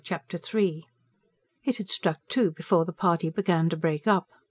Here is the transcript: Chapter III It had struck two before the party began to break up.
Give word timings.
Chapter 0.03 0.39
III 0.55 0.83
It 1.63 1.77
had 1.77 1.87
struck 1.87 2.21
two 2.27 2.49
before 2.49 2.85
the 2.85 2.91
party 2.91 3.29
began 3.29 3.69
to 3.69 3.77
break 3.77 4.07
up. 4.07 4.25